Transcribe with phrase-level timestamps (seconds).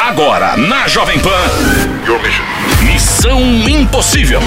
[0.00, 1.28] Agora na Jovem Pan.
[2.82, 4.40] Missão Impossível.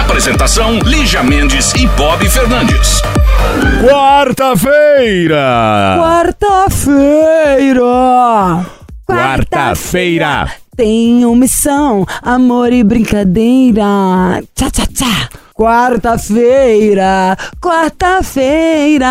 [0.00, 3.00] Apresentação: Lígia Mendes e Bob Fernandes.
[3.88, 5.38] Quarta-feira!
[6.00, 7.80] Quarta-feira!
[9.06, 10.52] Quarta-feira!
[10.76, 14.42] Tenho missão, amor e brincadeira.
[14.56, 15.28] Tchá, tchá, tchá.
[15.54, 19.06] Quarta-feira, quarta-feira,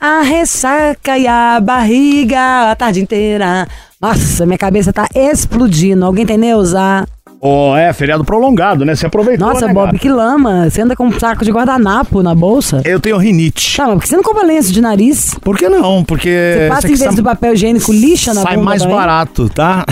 [0.00, 3.68] a ressaca e a barriga a tarde inteira.
[4.04, 6.04] Nossa, minha cabeça tá explodindo.
[6.04, 7.08] Alguém tem Neuza?
[7.40, 8.94] Oh, é, feriado prolongado, né?
[8.94, 9.98] Você aproveitou, Nossa, né, Bob, cara?
[9.98, 10.68] que lama.
[10.68, 12.82] Você anda com um saco de guardanapo na bolsa?
[12.84, 13.78] Eu tenho rinite.
[13.78, 15.34] Tá, mas por que você não compra lenço de nariz?
[15.40, 16.04] Por que não?
[16.04, 16.28] Porque...
[16.28, 18.94] Você passa em vez sabe- do papel higiênico lixa na Sai mais também?
[18.94, 19.86] barato, tá?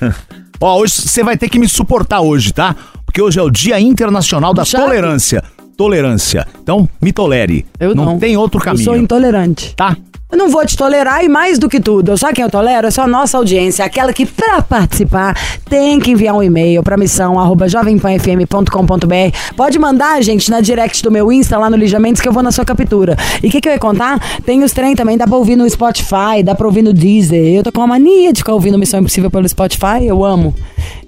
[0.60, 2.76] Ó, hoje você vai ter que me suportar hoje, tá?
[3.06, 4.64] Porque hoje é o Dia Internacional da.
[4.64, 5.42] Tolerância.
[5.76, 6.46] Tolerância.
[6.62, 7.66] Então, me tolere.
[7.80, 8.18] Eu não.
[8.18, 8.84] tem outro Eu caminho.
[8.84, 9.74] sou intolerante.
[9.76, 9.96] Tá?
[10.32, 12.90] Eu não vou te tolerar e mais do que tudo, só quem eu tolero é
[12.90, 15.36] só a nossa audiência, aquela que pra participar
[15.68, 19.54] tem que enviar um e-mail pra missão arroba jovempanfm.com.br.
[19.56, 22.50] Pode mandar, gente, na direct do meu Insta lá no Lijamentos que eu vou na
[22.50, 23.16] sua captura.
[23.42, 24.18] E o que, que eu ia contar?
[24.44, 27.54] Tem os trem também, dá pra ouvir no Spotify, dá pra ouvir no Deezer.
[27.54, 30.52] Eu tô com uma mania de ficar ouvindo Missão Impossível pelo Spotify, eu amo.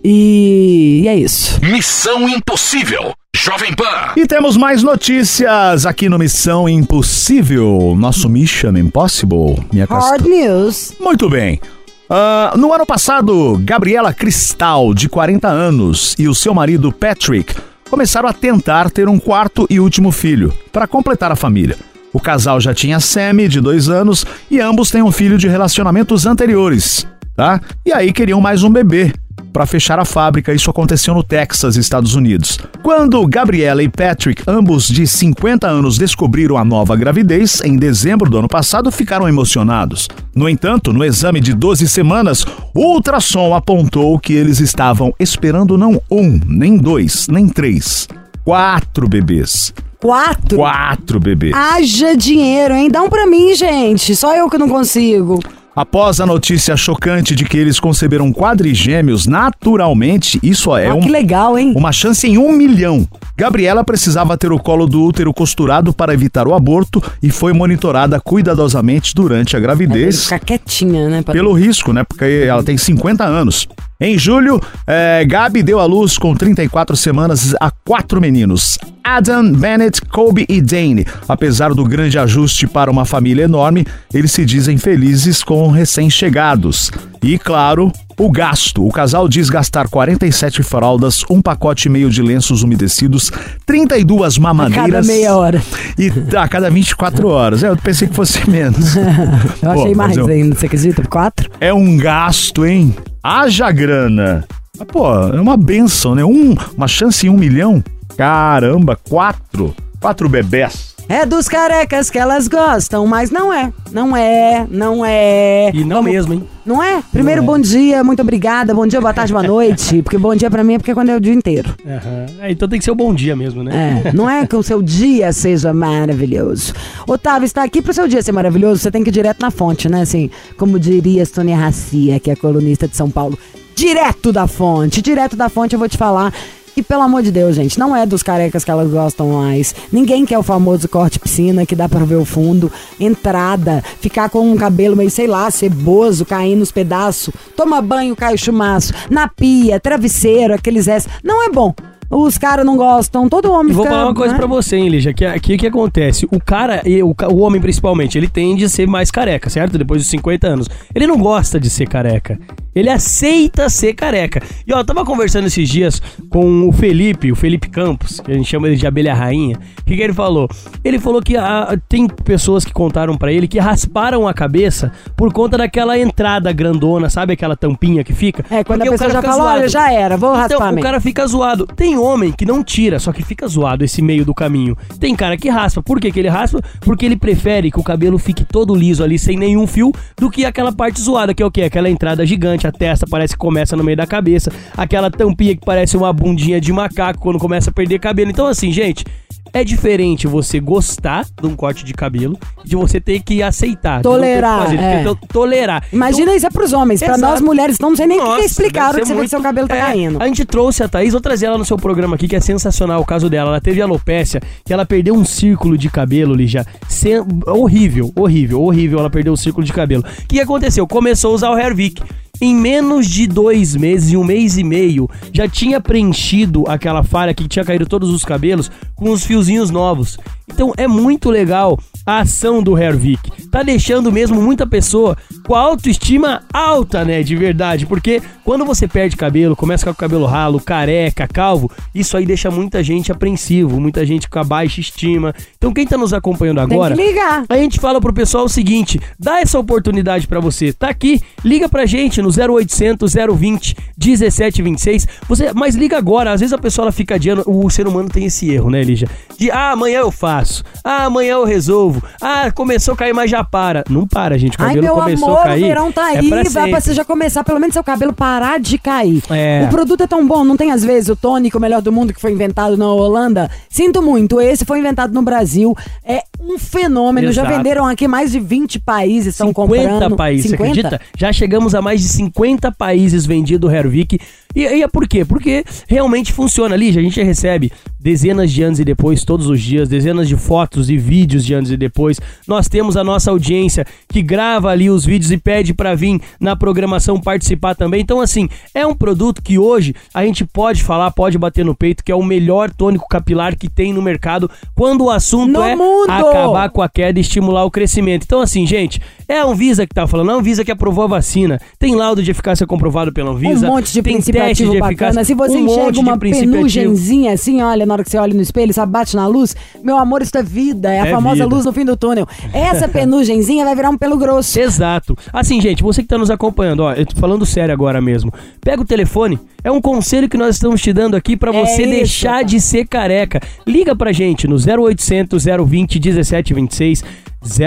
[0.08, 1.58] E, e é isso.
[1.60, 3.12] Missão Impossível.
[3.34, 4.12] Jovem Pan.
[4.16, 7.92] E temos mais notícias aqui no Missão Impossível.
[7.98, 9.56] Nosso Mission Impossible.
[9.72, 10.94] Minha Hard News.
[11.00, 11.60] Muito bem.
[12.08, 17.56] Ah, no ano passado, Gabriela Cristal, de 40 anos, e o seu marido Patrick
[17.90, 21.76] começaram a tentar ter um quarto e último filho, para completar a família.
[22.12, 26.26] O casal já tinha Sammy, de dois anos, e ambos têm um filho de relacionamentos
[26.26, 27.04] anteriores,
[27.34, 27.60] tá?
[27.84, 29.12] E aí queriam mais um bebê.
[29.56, 32.58] Para fechar a fábrica, isso aconteceu no Texas, Estados Unidos.
[32.82, 38.36] Quando Gabriela e Patrick, ambos de 50 anos, descobriram a nova gravidez, em dezembro do
[38.36, 40.08] ano passado, ficaram emocionados.
[40.34, 42.44] No entanto, no exame de 12 semanas,
[42.74, 48.06] o ultrassom apontou que eles estavam esperando não um, nem dois, nem três,
[48.44, 49.72] quatro bebês.
[49.98, 50.58] Quatro.
[50.58, 51.54] Quatro bebês.
[51.54, 52.90] Haja dinheiro, hein?
[52.90, 54.14] Dá um pra mim, gente.
[54.14, 55.40] Só eu que não consigo.
[55.76, 61.10] Após a notícia chocante de que eles conceberam quadrigêmeos naturalmente, isso é Ah, um, que
[61.10, 61.74] legal, hein?
[61.76, 63.06] uma chance em um milhão.
[63.36, 68.18] Gabriela precisava ter o colo do útero costurado para evitar o aborto e foi monitorada
[68.18, 70.24] cuidadosamente durante a gravidez.
[70.24, 71.22] ficar quietinha, né?
[71.22, 72.04] Pelo risco, né?
[72.04, 73.68] Porque ela tem 50 anos.
[73.98, 80.02] Em julho, eh, Gabi deu à luz com 34 semanas a quatro meninos: Adam, Bennett,
[80.02, 81.06] Kobe e Dane.
[81.26, 86.90] Apesar do grande ajuste para uma família enorme, eles se dizem felizes com recém-chegados.
[87.26, 88.86] E, claro, o gasto.
[88.86, 93.32] O casal diz gastar 47 fraldas, um pacote e meio de lenços umedecidos,
[93.66, 94.86] 32 A mamadeiras.
[94.86, 95.60] cada meia hora.
[95.98, 97.64] E a cada 24 horas.
[97.64, 98.94] É, Eu pensei que fosse menos.
[99.60, 101.02] Eu achei Pô, mais eu- ainda, você acredita?
[101.08, 101.50] Quatro?
[101.60, 102.94] é um gasto, hein?
[103.22, 104.44] Haja grana.
[104.78, 106.24] Mas, pô, é uma benção, né?
[106.24, 107.82] Um, uma chance em um milhão?
[108.16, 109.74] Caramba, quatro.
[110.00, 110.94] Quatro bebés.
[111.08, 113.72] É dos carecas que elas gostam, mas não é.
[113.92, 115.70] Não é, não é.
[115.72, 116.42] E não mesmo, hein?
[116.64, 117.00] Não é?
[117.12, 118.74] Primeiro, bom dia, muito obrigada.
[118.74, 120.02] Bom dia, boa tarde, boa noite.
[120.02, 121.72] Porque bom dia pra mim é porque é quando é o dia inteiro.
[121.86, 122.26] Aham.
[122.40, 124.02] É, então tem que ser o bom dia mesmo, né?
[124.04, 126.74] É, não é que o seu dia seja maravilhoso.
[127.06, 129.88] Otávio, está aqui pro seu dia ser maravilhoso, você tem que ir direto na fonte,
[129.88, 130.00] né?
[130.00, 130.28] Assim,
[130.58, 133.38] como diria Sônia Racia, que é colunista de São Paulo.
[133.76, 136.32] Direto da fonte, direto da fonte eu vou te falar.
[136.76, 139.74] E pelo amor de Deus, gente, não é dos carecas que elas gostam mais.
[139.90, 142.70] Ninguém quer o famoso corte piscina que dá pra ver o fundo.
[143.00, 147.32] Entrada, ficar com um cabelo meio, sei lá, ceboso, caindo nos pedaços.
[147.56, 148.92] Toma banho, cai o chumaço.
[149.10, 151.08] Na pia, travesseiro, aqueles S.
[151.24, 151.74] Não é bom.
[152.10, 154.38] Os caras não gostam, todo homem vou falar uma coisa né?
[154.38, 156.24] pra você, hein, Lígia, que aqui o que acontece?
[156.30, 159.76] O cara, o, o homem principalmente, ele tende a ser mais careca, certo?
[159.76, 160.68] Depois dos 50 anos.
[160.94, 162.38] Ele não gosta de ser careca.
[162.76, 164.42] Ele aceita ser careca.
[164.66, 168.34] E ó, eu tava conversando esses dias com o Felipe, o Felipe Campos, que a
[168.34, 169.56] gente chama ele de abelha rainha.
[169.80, 170.46] O que, que ele falou?
[170.84, 175.32] Ele falou que ah, tem pessoas que contaram pra ele que rasparam a cabeça por
[175.32, 178.44] conta daquela entrada grandona, sabe aquela tampinha que fica?
[178.50, 179.58] É, quando Porque a o pessoa cara já fala, zoado.
[179.60, 180.82] olha, já era, vou raspar Então, o mesmo.
[180.82, 181.66] cara fica zoado.
[181.66, 184.76] Tem homem que não tira, só que fica zoado esse meio do caminho.
[185.00, 185.82] Tem cara que raspa.
[185.82, 186.60] Por que, que ele raspa?
[186.80, 190.44] Porque ele prefere que o cabelo fique todo liso ali, sem nenhum fio, do que
[190.44, 191.62] aquela parte zoada, que é o quê?
[191.62, 195.64] Aquela entrada gigante, a testa parece que começa no meio da cabeça, aquela tampinha que
[195.64, 198.30] parece uma bundinha de macaco quando começa a perder cabelo.
[198.30, 199.04] Então, assim, gente.
[199.52, 204.02] É diferente você gostar de um corte de cabelo de você ter que aceitar.
[204.02, 205.00] Tolerar, fazer, é.
[205.00, 205.82] então, tolerar.
[205.90, 207.00] Imagina isso é pros homens.
[207.00, 207.32] Pra Exato.
[207.32, 209.28] nós mulheres, então não sei nem o que Nossa, explicaram deve que você vê que
[209.28, 210.20] seu cabelo tá É, caindo.
[210.22, 213.00] A gente trouxe a Thaís, vou trazer ela no seu programa aqui, que é sensacional
[213.00, 213.48] o caso dela.
[213.50, 216.66] Ela teve alopécia, que ela perdeu um círculo de cabelo, Lígia.
[216.86, 218.98] Sem- Horrível, horrível, horrível.
[218.98, 220.02] Ela perdeu o círculo de cabelo.
[220.02, 220.86] O que aconteceu?
[220.86, 222.02] Começou a usar o Hervik.
[222.40, 227.32] Em menos de dois meses, em um mês e meio, já tinha preenchido aquela falha
[227.32, 230.18] que tinha caído todos os cabelos com os fiozinhos novos.
[230.48, 233.48] Então é muito legal a ação do Hervik.
[233.50, 237.22] Tá deixando mesmo muita pessoa com a autoestima alta, né?
[237.22, 237.84] De verdade.
[237.84, 242.48] Porque quando você perde cabelo, começa com o cabelo ralo, careca, calvo, isso aí deixa
[242.48, 245.34] muita gente apreensivo, muita gente com a baixa estima.
[245.58, 246.94] Então quem tá nos acompanhando Tem agora.
[246.96, 247.44] que ligar.
[247.48, 250.72] A gente fala pro pessoal o seguinte: dá essa oportunidade pra você.
[250.72, 255.06] Tá aqui, liga pra gente no 0800 020 1726.
[255.28, 256.32] Você, mas liga agora.
[256.32, 257.42] Às vezes a pessoa ela fica adiando.
[257.46, 259.08] O ser humano tem esse erro, né, Lígia?
[259.38, 260.64] De ah, amanhã eu faço.
[260.82, 262.02] Ah, amanhã eu resolvo.
[262.20, 263.84] Ah, começou a cair, mas já para.
[263.88, 264.56] Não para, gente.
[264.56, 265.64] O Ai, cabelo meu começou amor, a cair.
[265.64, 268.12] o verão tá é aí, pra vai pra você já começar, pelo menos seu cabelo
[268.12, 269.22] parar de cair.
[269.30, 269.64] É.
[269.64, 272.20] O produto é tão bom, não tem às vezes o tônico melhor do mundo que
[272.20, 273.50] foi inventado na Holanda?
[273.68, 277.56] Sinto muito, esse foi inventado no Brasil, é um fenômeno, já Exato.
[277.56, 280.16] venderam aqui mais de 20 países, estão 50 comprando.
[280.16, 281.00] países, você acredita?
[281.16, 284.18] Já chegamos a mais de 50 países vendido o Hervik.
[284.56, 285.22] E, e é por quê?
[285.22, 286.74] Porque realmente funciona.
[286.74, 290.88] Lígia, a gente recebe dezenas de anos e depois, todos os dias, dezenas de fotos
[290.88, 292.20] e vídeos de anos e depois.
[292.46, 296.56] Nós temos a nossa audiência que grava ali os vídeos e pede pra vir na
[296.56, 298.00] programação participar também.
[298.00, 302.02] Então, assim, é um produto que hoje a gente pode falar, pode bater no peito,
[302.02, 305.76] que é o melhor tônico capilar que tem no mercado quando o assunto No é
[305.76, 306.08] mundo!
[306.10, 308.22] acabar com a queda e estimular o crescimento.
[308.24, 311.60] Então, assim, gente, é a Anvisa que tá falando, a Anvisa que aprovou a vacina.
[311.78, 313.66] Tem laudo de eficácia comprovado pela Anvisa.
[313.66, 315.24] Um monte de tem princípio teste de bacana.
[315.24, 318.72] Se você um enxerga uma penugenzinha assim, olha, na hora que você olha no espelho,
[318.72, 320.92] sabe, bate na luz, meu amor, isso é vida.
[320.92, 321.46] É a É famosa vida.
[321.54, 322.26] luz no fim do túnel.
[322.52, 324.58] Essa penugenzinha vai virar um pelo grosso.
[324.58, 325.16] Exato.
[325.32, 328.32] Assim, gente, você que tá nos acompanhando, ó, eu tô falando sério agora mesmo.
[328.60, 331.82] Pega o telefone, é um conselho que nós estamos te dando aqui pra É você
[331.82, 333.40] isso, deixar de ser careca.
[333.66, 337.04] Liga pra gente no 0800 020 1726,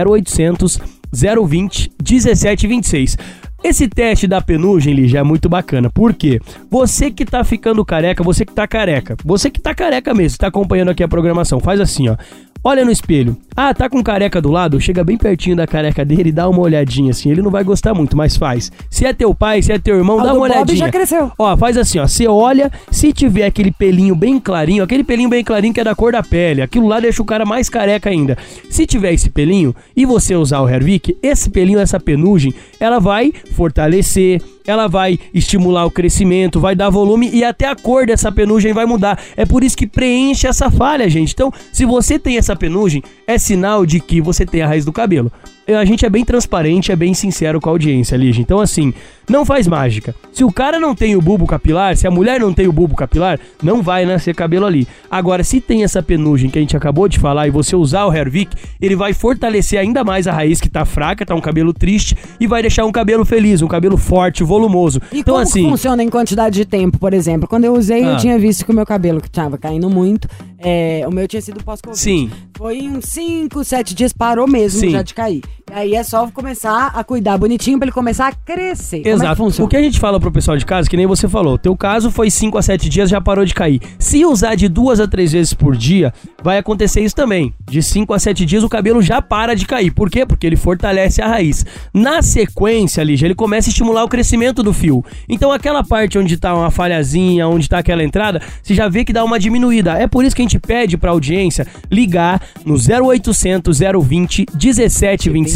[0.05, 0.79] 0800
[1.11, 3.17] 020 1726.
[3.61, 5.89] Esse teste da penugem, Lígia, é muito bacana.
[5.89, 6.39] Por quê?
[6.71, 10.47] Você que tá ficando careca, você que tá careca, você que tá careca mesmo, tá
[10.47, 12.15] acompanhando aqui a programação, faz assim, ó.
[12.61, 13.38] Olha no espelho.
[13.56, 14.79] Ah, tá com careca do lado?
[14.81, 17.29] Chega bem pertinho da careca dele e dá uma olhadinha assim.
[17.31, 18.69] Ele não vai gostar muito, mas faz.
[18.89, 20.77] Se é teu pai, se é teu irmão, Ah, dá uma Bob olhadinha.
[20.77, 21.31] já cresceu.
[21.38, 22.07] Ó, faz assim, ó.
[22.07, 25.95] Você olha, se tiver aquele pelinho bem clarinho, aquele pelinho bem clarinho que é da
[25.95, 28.38] cor da pele, aquilo lá deixa o cara mais careca ainda.
[28.69, 33.31] Se tiver esse pelinho e você usar o Hervik, esse pelinho, essa penugem, ela vai
[33.56, 38.71] fortalecer, ela vai estimular o crescimento, vai dar volume e até a cor dessa penugem
[38.71, 39.19] vai mudar.
[39.36, 41.33] É por isso que preenche essa falha, gente.
[41.33, 44.94] Então, se você tem essa penugem, é sinal de que você tem a raiz do
[44.94, 45.31] cabelo.
[45.77, 48.42] A gente é bem transparente, é bem sincero com a audiência, Lígia.
[48.42, 48.94] Então, assim,
[49.30, 50.16] não faz mágica.
[50.31, 52.95] Se o cara não tem o bulbo capilar, se a mulher não tem o bulbo
[52.95, 54.88] capilar, não vai nascer cabelo ali.
[55.10, 58.13] Agora, se tem essa penugem que a gente acabou de falar e você usar o
[58.13, 62.16] Hervik, ele vai fortalecer ainda mais a raiz que tá fraca, tá um cabelo triste,
[62.39, 65.02] e vai deixar um cabelo feliz, um cabelo forte, volumoso.
[65.11, 65.69] E então, como assim.
[65.69, 67.47] funciona em quantidade de tempo, por exemplo?
[67.47, 68.18] Quando eu usei, eu Ah.
[68.18, 71.64] tinha visto que o meu cabelo, que tava caindo muito, é, o meu tinha sido
[71.64, 71.99] pós-Covid.
[71.99, 72.31] Sim.
[72.57, 74.92] Foi em uns 5, 7 dias, parou mesmo Sim.
[74.92, 75.42] já de cair.
[75.69, 78.97] E aí é só começar a cuidar bonitinho pra ele começar a crescer.
[78.97, 79.35] Como é que Exato.
[79.35, 79.66] funciona?
[79.66, 82.09] o que a gente fala pro pessoal de casa, que nem você falou, teu caso
[82.09, 83.80] foi 5 a 7 dias, já parou de cair.
[83.99, 87.54] Se usar de duas a três vezes por dia, vai acontecer isso também.
[87.69, 89.92] De 5 a 7 dias o cabelo já para de cair.
[89.92, 90.26] Por quê?
[90.26, 91.66] Porque ele fortalece a raiz.
[91.94, 95.04] Na sequência, Lígia, ele começa a estimular o crescimento do fio.
[95.28, 99.14] Então aquela parte onde tá uma falhazinha, onde tá aquela entrada, você já vê que
[99.14, 99.94] dá uma diminuída.
[99.94, 104.45] É por isso que a gente pede pra audiência ligar no 0800 020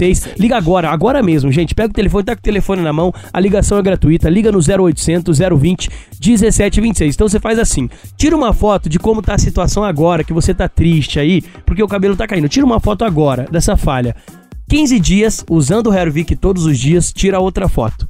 [0.04, 0.40] 1726.
[0.40, 1.74] Liga agora, agora mesmo, gente.
[1.74, 4.30] Pega o telefone, tá com o telefone na mão, a ligação é gratuita.
[4.30, 7.16] Liga no 0800 020 1726.
[7.16, 10.54] Então você faz assim: tira uma foto de como tá a situação agora, que você
[10.54, 12.50] tá triste aí, porque o cabelo tá caindo.
[12.50, 14.16] Tira uma foto agora dessa falha.
[14.70, 18.08] 15 dias, usando o Hervik todos os dias, tira outra foto.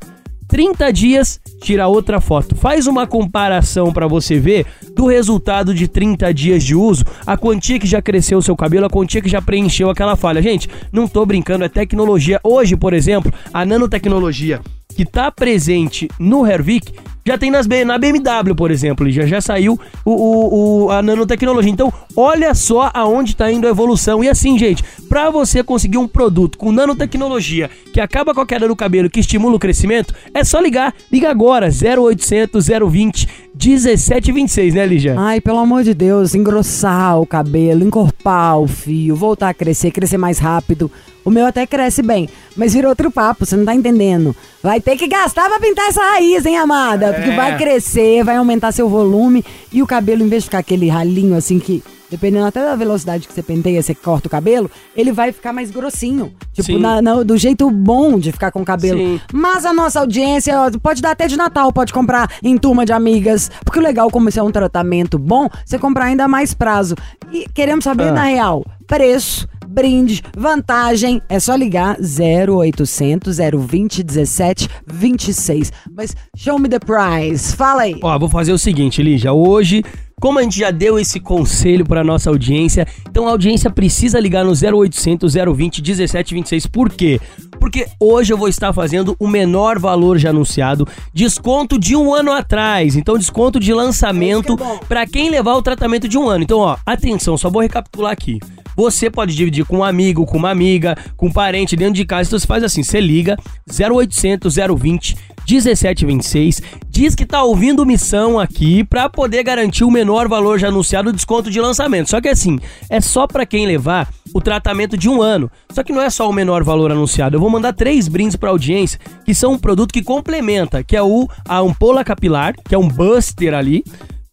[0.54, 2.54] 30 dias, tira outra foto.
[2.56, 7.80] Faz uma comparação pra você ver do resultado de 30 dias de uso, a quantia
[7.80, 10.44] que já cresceu o seu cabelo, a quantia que já preencheu aquela falha.
[10.44, 12.40] Gente, não tô brincando, é tecnologia.
[12.44, 14.62] Hoje, por exemplo, a nanotecnologia
[14.96, 16.94] que tá presente no Hervik
[17.26, 21.72] já tem nas, na BMW, por exemplo, já, já saiu o, o- o- a nanotecnologia.
[21.72, 24.24] Então, olha só aonde tá indo a evolução.
[24.24, 28.68] E assim, gente, pra você conseguir um produto com nanotecnologia que acaba com a queda
[28.68, 30.94] do cabelo, que estimula o crescimento, é só ligar.
[31.12, 35.16] Liga agora, 0800 020 1726, né, Lígia?
[35.18, 40.18] Ai, pelo amor de Deus, engrossar o cabelo, encorpar o fio, voltar a crescer, crescer
[40.18, 40.92] mais rápido.
[41.26, 44.36] O meu até cresce bem, mas vira outro papo, você não tá entendendo.
[44.62, 47.14] Vai ter que gastar pra pintar essa raiz, hein, amada?
[47.14, 50.90] Porque vai crescer, vai aumentar seu volume e o cabelo, em vez de ficar aquele
[50.90, 55.12] ralinho assim que, dependendo até da velocidade que você penteia, você corta o cabelo, ele
[55.12, 56.32] vai ficar mais grossinho.
[56.54, 59.00] Tipo, na- na- do jeito bom de ficar com o cabelo.
[59.00, 59.22] Sim.
[59.34, 62.92] Mas a nossa audiência ó, pode dar até de Natal, pode comprar em turma de
[62.94, 63.50] amigas.
[63.66, 66.96] Porque o legal, como isso é um tratamento bom, você comprar ainda mais prazo.
[67.32, 71.20] E queremos saber, na real, preço, brinde, vantagem.
[71.28, 73.38] É só ligar 0800
[73.68, 75.74] 020 17 26.
[75.92, 77.56] Mas show me the price.
[77.56, 78.00] Fala aí.
[78.02, 79.34] Ó, vou fazer o seguinte, Lígia.
[79.34, 79.84] Hoje,
[80.22, 84.46] como a gente já deu esse conselho pra nossa audiência, então a audiência precisa ligar
[84.46, 86.68] no 0800 020 1726.
[86.68, 87.20] Por quê?
[87.60, 92.32] Porque hoje eu vou estar fazendo o menor valor já anunciado, desconto de um ano
[92.32, 92.96] atrás.
[92.96, 94.56] Então, desconto de lançamento
[94.88, 96.44] pra quem levar o tratamento de um ano.
[96.44, 98.40] Então, ó, atenção, só vou recapitular aqui.
[98.76, 102.30] Você pode dividir com um amigo, com uma amiga, com um parente dentro de casa.
[102.30, 103.38] Então você faz assim, você liga
[103.70, 105.16] 0800 020
[105.50, 111.10] 1726, diz que tá ouvindo missão aqui pra poder garantir o menor valor já anunciado
[111.10, 112.10] o desconto de lançamento.
[112.10, 115.52] Só que assim, é só pra quem levar o tratamento de um ano.
[115.72, 117.36] Só que não é só o menor valor anunciado.
[117.36, 121.04] Eu vou mandar três brindes pra audiência, que são um produto que complementa, que é
[121.04, 123.84] o a ampola capilar, que é um buster ali.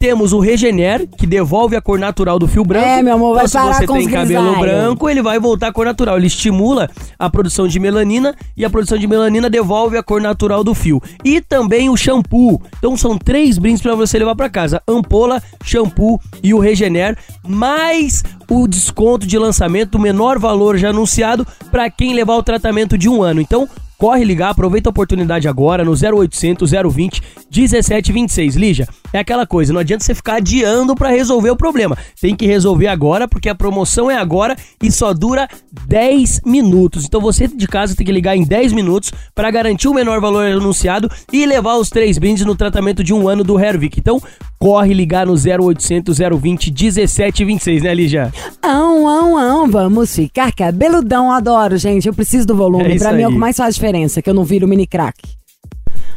[0.03, 2.89] Temos o Regener, que devolve a cor natural do fio branco.
[2.89, 5.67] É, meu amor, vai então, parar se você com tem cabelo branco, ele vai voltar
[5.67, 6.17] à cor natural.
[6.17, 6.89] Ele estimula
[7.19, 11.03] a produção de melanina e a produção de melanina devolve a cor natural do fio.
[11.23, 12.63] E também o shampoo.
[12.79, 18.25] Então são três brindes para você levar para casa: ampola, shampoo e o Regener, mais
[18.49, 23.07] o desconto de lançamento, o menor valor já anunciado para quem levar o tratamento de
[23.07, 23.43] um ano.
[23.43, 23.69] Então
[24.01, 27.23] Corre ligar, aproveita a oportunidade agora no 0800 020
[27.55, 28.57] 1726.
[28.57, 31.97] Lígia, é aquela coisa, não adianta você ficar adiando pra resolver o problema.
[32.21, 35.49] Tem que resolver agora, porque a promoção é agora e só dura
[35.87, 37.05] 10 minutos.
[37.05, 40.47] Então você de casa tem que ligar em 10 minutos pra garantir o menor valor
[40.47, 43.99] anunciado e levar os três brindes no tratamento de um ano do Hervik.
[43.99, 44.21] Então
[44.59, 48.33] corre ligar no 0800 020 1726, né, Lígia?
[48.63, 51.33] Ão, ão, ão, vamos ficar cabeludão.
[51.33, 52.07] Adoro, gente.
[52.07, 52.95] Eu preciso do volume.
[52.95, 55.40] É pra mim é o que mais faz diferença, que eu não viro mini crack.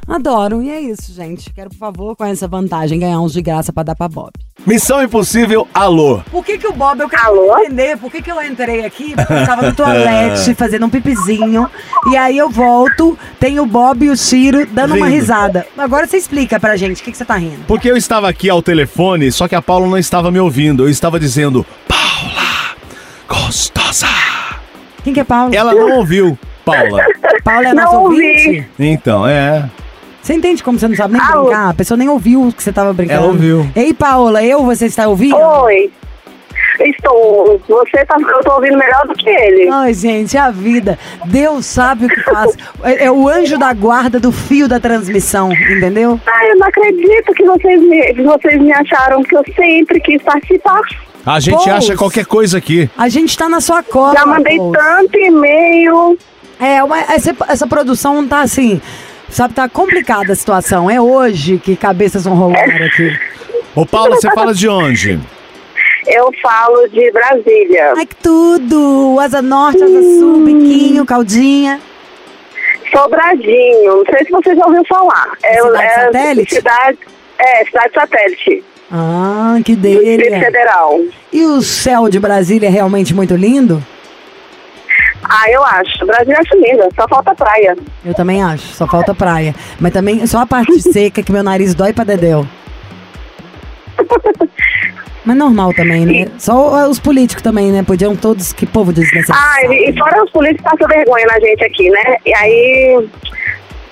[0.08, 0.62] Adoro.
[0.62, 1.52] E é isso, gente.
[1.54, 4.32] Quero, por favor, com essa vantagem, ganhar uns de graça pra dar pra Bob.
[4.66, 6.22] Missão Impossível, alô.
[6.32, 7.58] Por que que o Bob, eu quero Alô?
[7.60, 11.70] entender, por que que eu entrei aqui, porque eu tava no toalete fazendo um pipizinho,
[12.12, 15.18] e aí eu volto, tem o Bob e o Ciro dando uma Rindo.
[15.20, 15.66] risada.
[15.78, 17.64] Agora você explica pra gente, o que que você tá rindo?
[17.68, 20.84] Porque eu estava aqui ao telefone, só que a Paula não estava me ouvindo.
[20.86, 22.76] Eu estava dizendo, Paula,
[23.28, 24.08] gostosa.
[25.04, 25.54] Quem que é Paulo?
[25.54, 27.04] Ela não ouviu, Paula.
[27.44, 28.16] Paulo é Não nosso ouvi.
[28.28, 28.68] ouvinte?
[28.80, 29.70] Então, é.
[30.24, 31.44] Você entende como você não sabe nem Alô?
[31.44, 31.70] brincar?
[31.70, 33.20] A pessoa nem ouviu o que você tava brincando.
[33.20, 33.70] Ela ouviu.
[33.76, 35.36] Ei, Paola, eu, você está ouvindo?
[35.36, 35.92] Oi.
[36.80, 37.62] Estou.
[37.68, 38.16] Você tá.
[38.20, 39.70] Eu tô ouvindo melhor do que ele.
[39.70, 40.98] Ai, gente, é a vida.
[41.26, 42.56] Deus sabe o que faz.
[42.84, 46.20] É, é o anjo da guarda do fio da transmissão, entendeu?
[46.26, 50.82] Ai, eu não acredito que vocês me, vocês me acharam que eu sempre quis participar.
[51.26, 51.68] A gente Pous.
[51.68, 52.90] acha qualquer coisa aqui.
[52.98, 54.14] A gente tá na sua cola.
[54.14, 54.72] Já mandei Pous.
[54.78, 56.18] tanto e-mail.
[56.60, 58.82] É, uma- essa, essa produção tá assim.
[59.34, 60.90] Sabe, tá complicada a situação.
[60.90, 63.18] É hoje que cabeças vão rolar aqui.
[63.76, 65.20] Ô, Paula, você fala de onde?
[66.06, 67.94] Eu falo de Brasília.
[67.98, 69.18] Ai, que tudo!
[69.20, 71.82] Asa norte, asa sul, biquinho, caldinha.
[72.92, 73.98] Sobradinho.
[73.98, 75.32] Não sei se você já ouviu falar.
[75.42, 76.56] É, Cidade é, satélite?
[76.56, 76.98] Cidade,
[77.40, 78.64] é, cidade satélite.
[78.92, 80.40] Ah, que Do Distrito delícia.
[80.42, 81.00] Federal.
[81.32, 83.84] E o céu de Brasília é realmente muito lindo?
[85.24, 86.06] Ah, eu acho.
[86.06, 86.88] Brasília acho linda.
[86.96, 87.76] Só falta praia.
[88.06, 89.56] Eu também acho, só falta praia.
[89.80, 92.46] Mas também só a parte seca que meu nariz dói pra dedéu.
[95.26, 96.28] Mas normal também, né?
[96.38, 97.82] Só os políticos também, né?
[97.82, 99.72] Podiam todos, que povo Ah, desnecessário.
[99.72, 102.18] e, e fora os políticos passam vergonha na gente aqui, né?
[102.26, 103.10] E aí.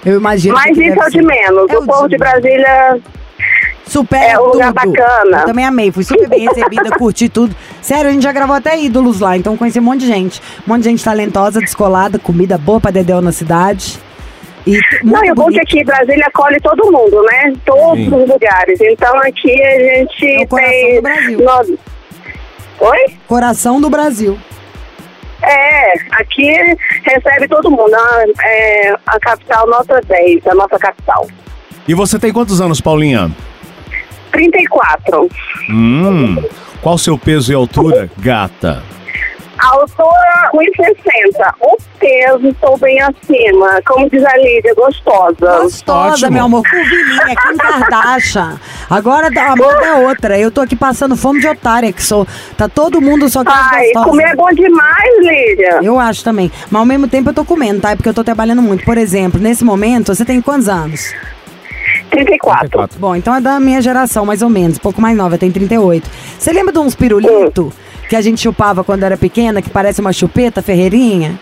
[0.06, 1.70] Eu imagino Mas isso é o de menos.
[1.70, 2.32] É o povo de menos.
[2.42, 3.00] Brasília.
[3.92, 4.94] Super É um lugar tudo.
[4.94, 5.40] bacana.
[5.42, 7.54] Eu também amei, fui super bem recebida, curti tudo.
[7.82, 10.42] Sério, a gente já gravou até ídolos lá, então conheci um monte de gente.
[10.66, 14.00] Um monte de gente talentosa, descolada, comida boa pra dedéu na cidade.
[14.66, 17.54] E Não, e o bom é que aqui Brasília acolhe todo mundo, né?
[17.66, 18.14] Todos Sim.
[18.16, 18.80] os lugares.
[18.80, 20.96] Então aqui a gente É o coração tem.
[20.96, 21.40] do Brasil.
[21.44, 21.70] nós-
[22.80, 23.06] Oi?
[23.28, 24.38] Coração do Brasil.
[25.44, 26.54] É, aqui
[27.04, 27.94] recebe todo mundo.
[27.94, 31.28] A, é, a capital nota 10, a nossa capital.
[31.88, 33.32] E você tem quantos anos, Paulinha?
[34.32, 35.30] 34.
[35.70, 36.38] Hum.
[36.82, 38.82] Qual o seu peso e altura, gata?
[39.60, 41.54] A altura 1,60.
[41.60, 43.80] O peso estou bem acima.
[43.86, 45.60] Como diz a Lídia, gostosa.
[45.62, 46.32] Gostosa, Ótimo.
[46.32, 46.64] meu amor.
[46.68, 48.60] Curvilínea, Kim Kardashian.
[48.90, 50.40] Agora a moda é outra.
[50.40, 52.26] Eu tô aqui passando fome de otária que sou.
[52.58, 54.06] Tá todo mundo só que Ai, gostosa.
[54.06, 55.80] comer é bom demais, Lídia.
[55.84, 56.52] Eu acho também.
[56.72, 57.92] Mas ao mesmo tempo eu tô comendo, tá?
[57.92, 58.84] É Porque eu tô trabalhando muito.
[58.84, 61.14] Por exemplo, nesse momento, você tem quantos anos?
[62.12, 62.90] 34.
[63.00, 64.78] Bom, então é da minha geração, mais ou menos.
[64.78, 66.08] Um pouco mais nova, tem 38.
[66.38, 67.74] Você lembra de uns pirulito
[68.08, 71.40] que a gente chupava quando era pequena, que parece uma chupeta, ferreirinha?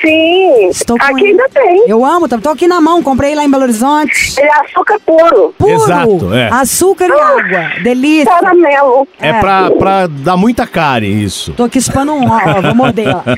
[0.00, 1.84] Sim, Estou com aqui ainda tem.
[1.88, 4.34] Eu amo, tô tô aqui na mão, comprei lá em Belo Horizonte.
[4.38, 5.52] Ele é açúcar puro.
[5.58, 5.72] Puro!
[5.72, 6.48] Exato, é.
[6.52, 7.82] Açúcar e água.
[7.82, 8.26] Delícia.
[8.26, 9.08] Caramelo.
[9.20, 11.52] É, pra, pra dar muita cárie isso.
[11.52, 13.22] Tô aqui chupando um, ó, ó, vou morder, ó.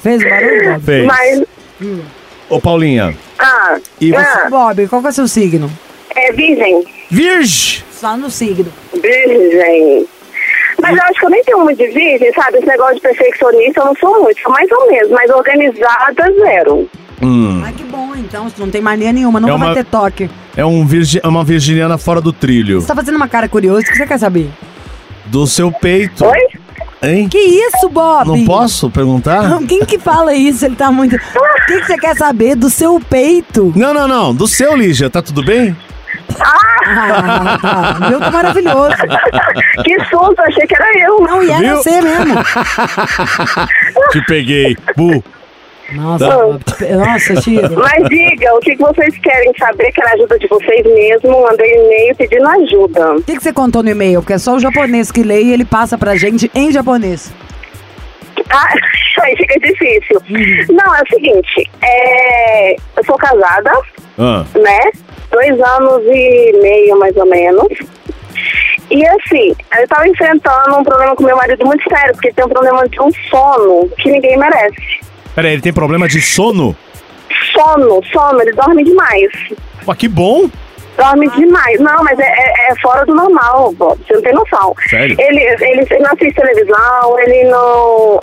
[0.00, 0.80] Fez barulho?
[0.80, 1.06] Fez.
[1.06, 1.42] Mas,
[2.48, 3.16] Ô, Paulinha.
[3.38, 5.70] ah, E você- ah, Bob, qual que é o seu signo?
[6.14, 6.84] é virgem.
[7.10, 7.84] Virgem!
[7.92, 8.66] Só no signo.
[8.92, 10.06] Virgem.
[10.80, 12.58] Mas eu acho que eu nem tenho uma de virgem, sabe?
[12.58, 16.88] Esse negócio de perfeccionista eu não sou muito, sou mais ou menos, mas organizada, zero.
[17.20, 17.62] Hum.
[17.64, 18.46] Ai, que bom, então.
[18.58, 20.30] Não tem mania nenhuma, nunca É uma- vai ter toque.
[20.56, 21.20] É um virgi...
[21.24, 22.80] uma virginiana fora do trilho.
[22.80, 24.48] Você tá fazendo uma cara curiosa, o que você quer saber?
[25.26, 26.24] Do seu peito.
[26.24, 26.38] Oi?
[27.02, 27.28] Hein?
[27.28, 28.26] Que isso, Bob?
[28.26, 29.48] Não posso perguntar?
[29.48, 30.64] Não, Quem que fala isso?
[30.64, 31.14] Ele tá muito...
[31.16, 33.72] O que, que você quer saber do seu peito?
[33.76, 34.34] Não, não, não.
[34.34, 35.08] Do seu, Lígia.
[35.08, 35.76] Tá tudo bem?
[36.40, 37.96] Ah, tá.
[37.98, 38.96] O meu tá maravilhoso.
[39.84, 41.20] Que susto, achei que era eu.
[41.20, 41.76] Não, e é Viu?
[41.76, 42.34] você mesmo.
[44.10, 44.76] Te peguei.
[44.96, 45.22] Bu.
[45.92, 46.28] Nossa.
[46.28, 46.60] Bob,
[46.96, 47.74] nossa, Chico.
[47.76, 49.90] Mas diga, o que vocês querem saber?
[49.92, 51.42] Quero ajuda de vocês mesmo.
[51.42, 53.12] Mandei e-mail pedindo ajuda.
[53.14, 54.20] O que, que você contou no e-mail?
[54.20, 57.32] Porque é só o japonês que lê e ele passa pra gente em japonês.
[58.50, 58.68] Ah,
[59.22, 60.20] aí fica difícil.
[60.74, 63.72] Não, é o seguinte, é, eu sou casada,
[64.18, 64.44] Ah.
[64.54, 64.90] né?
[65.30, 67.68] Dois anos e meio, mais ou menos.
[68.90, 72.48] E assim, eu tava enfrentando um problema com meu marido muito sério, porque tem um
[72.48, 75.00] problema de um sono que ninguém merece.
[75.38, 76.76] Peraí, ele tem problema de sono?
[77.52, 79.28] Sono, sono, ele dorme demais.
[79.84, 80.50] Pô, que bom.
[80.96, 81.78] Dorme demais.
[81.78, 83.96] Não, mas é, é- é fora do normal, Bob.
[84.04, 84.74] Você não tem noção.
[84.90, 85.14] Sério?
[85.16, 88.18] Ele, ele não assiste televisão, ele não.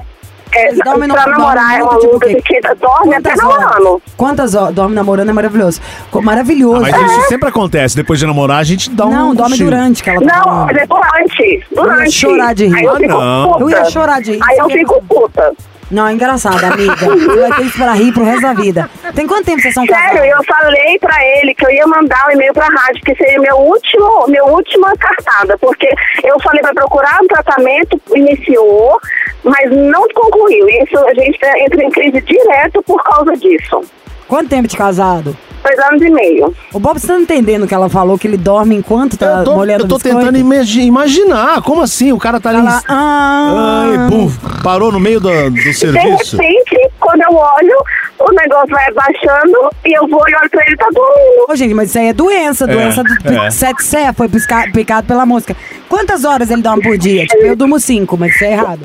[0.52, 4.02] É, no- pra dormem namorar é uma tipo, luta que dorme até namorando.
[4.18, 4.76] Quantas horas?
[4.76, 5.80] Dorme namorando é maravilhoso.
[6.22, 6.84] Maravilhoso.
[6.86, 7.96] Ah, mas isso sempre acontece.
[7.96, 9.10] Depois de namorar, a gente dá um.
[9.10, 11.66] Não, dorme durante que ela tá Não, mas é durante.
[11.74, 11.98] Durante.
[12.00, 12.76] Eu ia chorar de rir.
[12.76, 13.48] Aí eu Ah, fico não.
[13.54, 13.63] puta.
[13.63, 14.39] Eu ia chorar de rir.
[14.44, 15.54] Aí eu fico puta.
[15.91, 16.95] Não, é engraçado, amiga.
[16.98, 18.89] Você vai ter que esperar rir pro resto da vida.
[19.13, 20.28] Tem quanto tempo vocês são Sério, casados?
[20.30, 23.56] eu falei pra ele que eu ia mandar o e-mail pra rádio, que seria meu
[23.58, 25.88] último, meu última cartada, porque
[26.24, 29.00] eu falei pra procurar um tratamento, iniciou,
[29.43, 30.67] mas não concluiu.
[30.69, 33.82] Isso a gente entra em crise direto por causa disso.
[34.28, 35.36] Quanto tempo de casado?
[35.64, 36.54] Dois anos e meio.
[36.72, 38.20] O Bob, você tá entendendo o que ela falou?
[38.20, 40.20] Que ele dorme enquanto tá Eu tô, molhando eu tô biscoito?
[40.20, 41.60] tentando imagi- imaginar.
[41.64, 42.12] Como assim?
[42.12, 42.60] O cara tá ali.
[42.60, 44.32] Ela, ah, Ai, bum,
[44.64, 46.38] parou no meio do, do De serviço.
[46.38, 47.76] repente, quando eu olho,
[48.20, 51.46] o negócio vai abaixando e eu vou e olho pra ele, tá dormindo.
[51.50, 52.68] Ô, gente, mas isso aí é doença.
[52.68, 53.50] Doença do é.
[53.50, 55.56] sete sé, foi pisca- picado pela mosca.
[55.90, 57.26] Quantas horas ele dorme por dia?
[57.26, 58.82] Tipo, eu durmo cinco, mas isso é errado.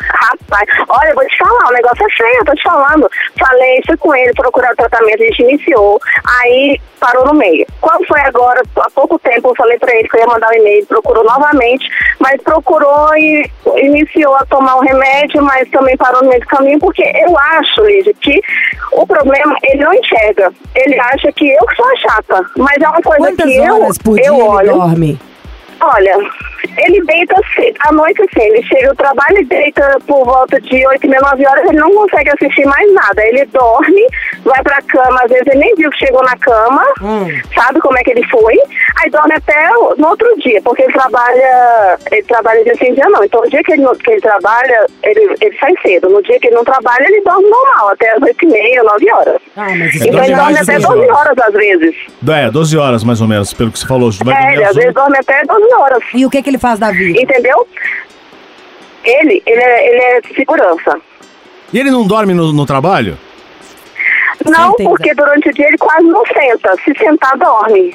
[0.00, 3.10] Rapaz, olha, eu vou te falar, o negócio é feio, eu tô te falando.
[3.38, 6.00] Falei, fui com ele procurar o tratamento, a gente iniciou,
[6.40, 7.66] aí parou no meio.
[7.80, 10.54] Quando foi agora, há pouco tempo, eu falei pra ele que eu ia mandar o
[10.54, 16.28] e-mail, procurou novamente, mas procurou e iniciou a tomar o remédio, mas também parou no
[16.28, 18.40] meio do caminho, porque eu acho, Lídia, que
[18.92, 20.52] o problema, ele não enxerga.
[20.74, 23.82] Ele acha que eu que sou a chata, mas é uma coisa Quantas que eu,
[23.82, 24.72] horas por dia eu olho.
[24.74, 25.18] dorme?
[25.80, 26.16] Olha,
[26.78, 27.76] ele deita cedo.
[27.80, 31.20] À noite, assim, ele chega do trabalho e deita por volta de 8 e meia,
[31.22, 33.24] 9 horas, ele não consegue assistir mais nada.
[33.26, 34.06] Ele dorme,
[34.44, 37.26] vai pra cama, às vezes ele nem viu que chegou na cama, Hum.
[37.54, 38.56] sabe como é que ele foi,
[39.02, 43.24] aí dorme até no outro dia, porque ele trabalha, ele trabalha dia sim, dia não.
[43.24, 46.08] Então o dia que ele, que ele trabalha, ele, ele sai cedo.
[46.08, 49.12] No dia que ele não trabalha, ele dorme normal, até as 8 e meia, 9
[49.12, 49.36] horas.
[49.56, 51.94] Ah, mas Então dorme ele dorme de até 12 12 horas às vezes.
[52.28, 54.10] É, 12 horas mais ou menos, pelo que você falou.
[54.10, 56.02] É, ele às às vezes dorme até 12 horas.
[56.14, 57.20] E o que, que ele faz da vida?
[57.20, 57.66] Entendeu?
[59.04, 61.00] Ele, ele é, ele é segurança.
[61.72, 63.18] E ele não dorme no, no trabalho?
[64.44, 66.74] Não, porque durante o dia ele quase não senta.
[66.84, 67.94] Se sentar, dorme.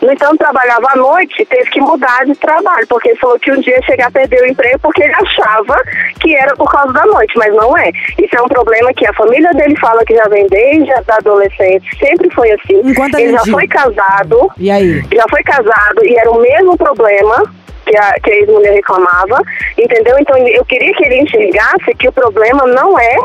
[0.00, 3.60] No entanto, trabalhava à noite, teve que mudar de trabalho, porque ele falou que um
[3.60, 5.76] dia ia chegar a perder o emprego porque ele achava
[6.20, 7.90] que era por causa da noite, mas não é.
[8.18, 11.88] Isso é um problema que a família dele fala que já vem desde a adolescente,
[11.98, 12.80] sempre foi assim.
[12.84, 15.02] Enquanto a ele já gente- foi casado, E aí?
[15.12, 17.42] já foi casado e era o mesmo problema
[17.86, 19.40] que a, que a ex-mulher reclamava,
[19.78, 20.16] entendeu?
[20.18, 23.16] Então eu queria que ele enxergasse que o problema não é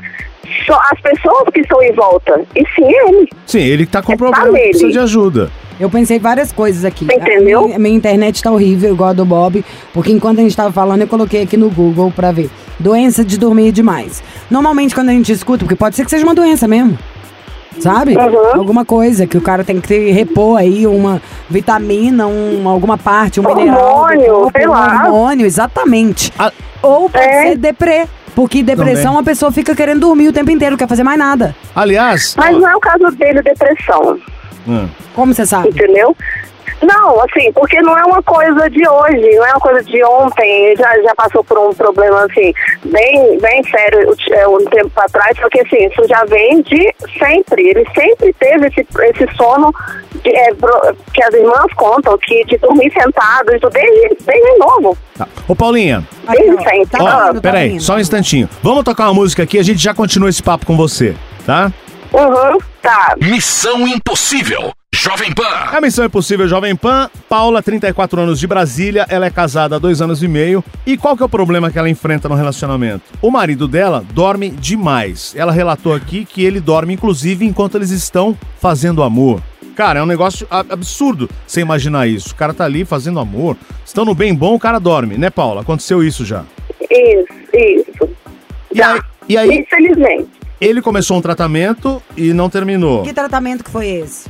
[0.66, 3.30] só as pessoas que estão em volta, e sim ele.
[3.46, 4.94] Sim, ele tá com É problema, pra precisa ele.
[4.94, 5.52] de ajuda.
[5.80, 7.06] Eu pensei várias coisas aqui.
[7.06, 7.62] Entendeu?
[7.62, 10.74] A minha, minha internet tá horrível, igual a do Bob, porque enquanto a gente tava
[10.74, 12.50] falando, eu coloquei aqui no Google pra ver.
[12.78, 14.22] Doença de dormir demais.
[14.50, 16.98] Normalmente, quando a gente escuta, porque pode ser que seja uma doença mesmo.
[17.80, 18.16] Sabe?
[18.18, 18.60] Uhum.
[18.60, 23.40] Alguma coisa que o cara tem que ter- repor aí, uma vitamina, um, alguma parte,
[23.40, 23.78] um mineral.
[23.78, 25.04] do Hormônio, sei um lá.
[25.06, 26.32] hormônio, exatamente.
[26.38, 26.52] Ah.
[26.82, 27.50] Ou pode É.
[27.50, 28.06] ser deprê.
[28.36, 29.20] Porque depressão Também.
[29.20, 31.54] a pessoa fica querendo dormir o tempo inteiro, não quer fazer mais nada.
[31.76, 34.18] Aliás, Mas não é o caso dele, depressão.
[34.68, 35.70] hum, Como você sabe?
[35.70, 36.16] Entendeu?
[36.82, 40.76] Não, assim, porque não é uma coisa de hoje, não é uma coisa de ontem.
[40.78, 42.54] Já, já passou por um problema, assim,
[42.86, 47.70] bem, bem sério é, um tempo atrás, porque, assim, isso já vem de sempre.
[47.70, 49.74] Ele sempre teve esse, esse sono
[50.24, 50.50] de, é,
[51.14, 54.98] que as irmãs contam, que de dormir sentado, isso desde, desde novo.
[55.18, 55.28] tá.
[55.48, 56.86] Ô Paulinha, Desde ó, sempre.
[56.88, 57.82] tá ó, tá peraí, indo.
[57.84, 58.50] só um instantinho.
[58.64, 61.16] Vamos tocar uma música aqui, a gente já continua esse papo com você,
[61.46, 61.72] tá?
[62.14, 63.16] Uhum, tá.
[63.22, 64.72] Missão Impossível.
[64.94, 65.44] Jovem Pan.
[65.72, 69.80] É a Missão Impossível Jovem Pan, Paula, 34 anos de Brasília, ela é casada há
[69.80, 70.64] dois anos e meio.
[70.86, 73.04] E qual que é o problema que ela enfrenta no relacionamento?
[73.22, 75.34] O marido dela dorme demais.
[75.38, 79.42] Ela relatou aqui que ele dorme, inclusive, enquanto eles estão fazendo amor.
[79.76, 82.32] Cara, é um negócio absurdo você imaginar isso.
[82.34, 85.62] O cara tá ali fazendo amor, estão no bem bom, o cara dorme, né, Paula?
[85.62, 86.44] Aconteceu isso já.
[86.90, 88.10] Isso, isso.
[88.74, 89.00] E aí,
[89.30, 90.28] e aí Infelizmente.
[90.60, 93.04] ele começou um tratamento e não terminou.
[93.04, 94.28] Que tratamento que foi esse?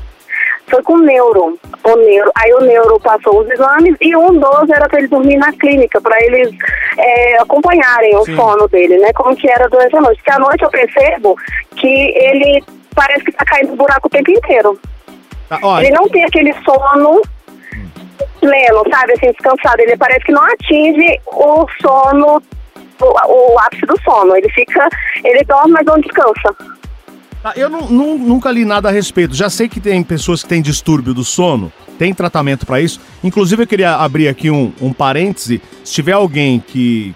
[0.69, 2.31] Foi com o neuro, o neuro.
[2.35, 5.99] Aí o neuro passou os exames e um dos era para ele dormir na clínica,
[5.99, 6.49] para eles
[6.97, 8.35] é, acompanharem o Sim.
[8.35, 9.11] sono dele, né?
[9.13, 10.17] Como que era durante a noite.
[10.17, 11.35] Porque à noite eu percebo
[11.75, 12.63] que ele
[12.95, 14.79] parece que tá caindo no buraco o tempo inteiro.
[15.63, 17.21] Ó, Ele não tem aquele sono
[18.39, 19.13] pleno, sabe?
[19.13, 19.81] Assim, descansado.
[19.81, 22.41] Ele parece que não atinge o sono,
[23.01, 24.35] o, o ápice do sono.
[24.35, 24.87] Ele fica,
[25.23, 26.55] ele dorme, mas não descansa.
[27.41, 29.33] Tá, Eu nu- nu- nunca li nada a respeito.
[29.33, 32.99] Já sei que tem pessoas que têm distúrbio do sono, tem tratamento pra isso.
[33.23, 35.61] Inclusive, eu queria abrir aqui um, um parêntese.
[35.83, 37.13] Se tiver alguém que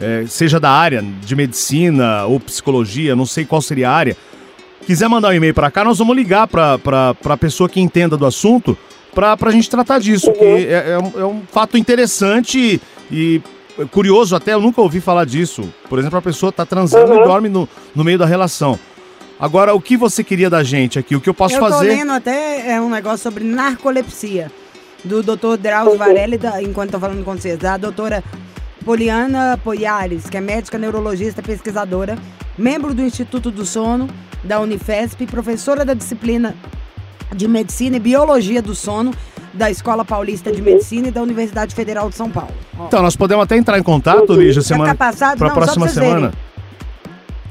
[0.00, 4.16] é, seja da área de medicina ou psicologia, não sei qual seria a área,
[4.86, 8.16] quiser mandar um e-mail pra cá, nós vamos ligar pra, pra, pra pessoa que entenda
[8.16, 8.76] do assunto
[9.14, 10.32] pra, pra gente tratar disso.
[10.32, 13.42] Que é, é um, é um fato interessante e
[13.90, 15.68] curioso até, eu nunca ouvi falar disso.
[15.88, 18.78] Por exemplo, a pessoa tá transando e dorme no, no meio da relação.
[19.38, 21.14] Agora, o que você queria da gente aqui?
[21.14, 21.88] O que eu posso eu tô fazer?
[21.88, 24.50] lendo até é, um negócio sobre narcolepsia,
[25.04, 25.56] do Dr.
[25.60, 28.24] Drauzio Varela, e da, enquanto tô falando com vocês, da doutora
[28.84, 32.16] Poliana Poiares, que é médica neurologista pesquisadora,
[32.56, 34.08] membro do Instituto do Sono
[34.42, 36.54] da Unifesp, professora da disciplina
[37.34, 39.12] de Medicina e Biologia do Sono
[39.52, 42.52] da Escola Paulista de Medicina e da Universidade Federal de São Paulo.
[42.78, 45.88] Ó, Então, nós podemos até entrar em contato, Lígia, Vai semana pra Não, só próxima
[45.88, 46.28] semana.
[46.28, 46.55] verem.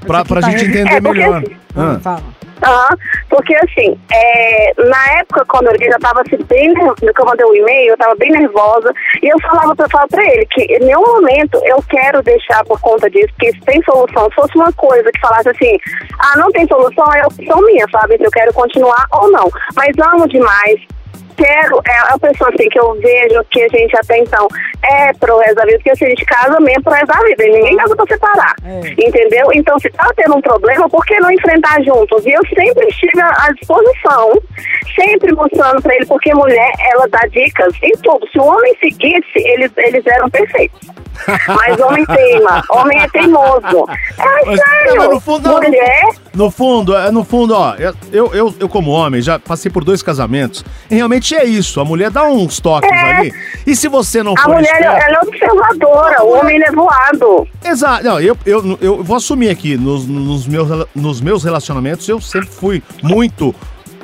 [0.05, 1.37] Pra, pra tá gente entender É, porque melhor.
[1.37, 2.19] assim- Ah.
[2.61, 2.97] Fala.
[3.29, 7.45] Porque assim, é, na época quando ele já tava assim, bem nervoso, que eu mandei
[7.45, 10.79] o e-mail, eu tava bem nervosa, e eu falava pra, falar pra ele que em
[10.79, 14.71] nenhum momento eu quero deixar por conta disso, porque se tem solução, se fosse uma
[14.71, 15.77] coisa que falasse assim,
[16.17, 18.17] ah, não tem solução, é opção minha, sabe?
[18.17, 19.51] Se eu quero continuar ou não.
[19.75, 20.79] Mas amo demais.
[21.37, 24.47] Quero, é a pessoa assim que eu vejo que a gente até então
[24.83, 27.43] é pro resto da vida, porque assim, a gente casa mesmo pro resto da vida,
[27.45, 28.55] e ninguém casa pra separar.
[28.63, 28.79] É.
[29.07, 29.47] Entendeu?
[29.53, 32.25] Então, se tá tendo um problema, por que não enfrentar juntos?
[32.25, 34.31] E eu sempre estive à disposição,
[34.95, 38.27] sempre mostrando pra ele, porque mulher, ela dá dicas em tudo.
[38.31, 40.87] Se o homem seguisse, eles, eles eram perfeitos.
[41.47, 43.85] Mas homem teima, homem é teimoso.
[44.17, 45.09] É Mas- sério.
[45.11, 46.01] no fundo, mulher,
[46.33, 47.73] No fundo, é, no fundo, ó,
[48.11, 50.63] eu, eu, eu como homem já passei por dois casamentos.
[50.91, 51.79] E realmente é isso.
[51.79, 53.15] A mulher dá uns toques É.
[53.15, 53.33] ali.
[53.65, 57.47] E se você não a for mulher, esperto- ela é observadora, o homem é voado.
[57.63, 58.03] Exato.
[58.03, 62.49] Não, eu, eu, eu vou assumir aqui, nos, nos, meus, nos meus relacionamentos, eu sempre
[62.49, 63.55] fui muito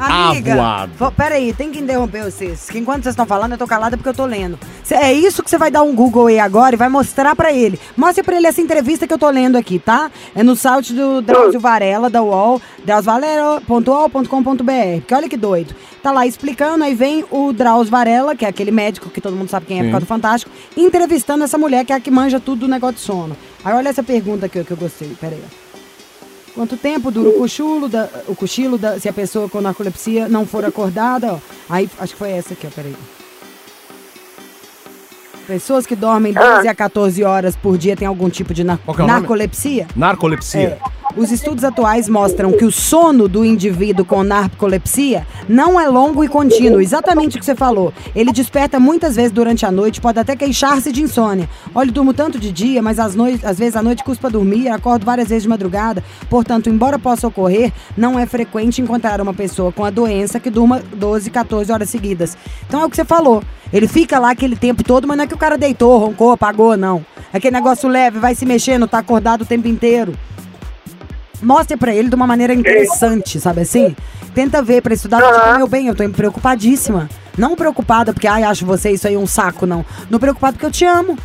[0.06, 1.12] Amiga, avoado.
[1.16, 2.70] peraí, tem que interromper vocês.
[2.70, 4.58] Que enquanto vocês estão falando, eu tô calada porque eu tô lendo.
[4.84, 7.52] Cê- é isso que você vai dar um Google aí agora e vai mostrar pra
[7.54, 7.80] ele.
[7.96, 10.10] Mostre pra ele essa entrevista que eu tô lendo aqui, tá?
[10.36, 15.00] É no site do Drauzio Varela, da UOL, drauziovarela.uol.com.br.
[15.00, 15.76] Porque olha que doido.
[16.02, 19.50] Tá lá explicando, aí vem o Drauzio Varela, que é aquele médico que todo mundo
[19.50, 22.40] sabe quem é por causa do Fantástico, entrevistando essa mulher que é a que manja
[22.40, 23.38] tudo do negócio de sono.
[23.64, 25.40] Aí olha essa pergunta aqui que eu gostei, peraí.
[25.46, 25.61] ó.
[26.54, 30.46] Quanto tempo dura o cochilo, da, o cochilo da, se a pessoa com narcolepsia não
[30.46, 31.34] for acordada?
[31.34, 31.40] Ó.
[31.70, 32.96] Aí, acho que foi essa aqui, ó, peraí.
[35.48, 36.56] Pessoas que dormem Ah.
[36.58, 39.08] 12 a 14 horas por dia têm algum tipo de nar- Qual que é o
[39.08, 39.20] nome?
[39.20, 39.88] narcolepsia?
[39.96, 40.78] Narcolepsia.
[40.88, 41.02] É.
[41.18, 46.28] Os estudos atuais mostram que o sono do indivíduo com narcolepsia não é longo e
[46.30, 47.94] contínuo, exatamente o que você falou.
[48.16, 51.50] Ele desperta muitas vezes durante a noite, pode até queixar-se de insônia.
[51.76, 54.70] Olha, eu durmo tanto de dia, mas às, noi às vezes à noite custa dormir,
[54.70, 56.02] acordo várias vezes de madrugada.
[56.30, 60.82] Portanto, embora possa ocorrer, não é frequente encontrar uma pessoa com a doença que durma
[60.96, 62.38] 12, 14 horas seguidas.
[62.66, 63.44] Então é o que você falou.
[63.74, 66.76] Ele fica lá aquele tempo todo, mas não é que o cara deitou, roncou, apagou,
[66.76, 67.06] não.
[67.32, 70.14] Aquele negócio leve, vai se mexendo, tá acordado o tempo inteiro.
[71.42, 73.96] Mostre pra ele de uma maneira interessante, sabe assim?
[74.36, 77.10] Tenta ver pra estudar, tipo, meu bem, eu tô preocupadíssima.
[77.38, 79.86] Não preocupada porque, ai, acho você isso aí um saco, não.
[80.10, 81.18] Não preocupada porque eu te amo.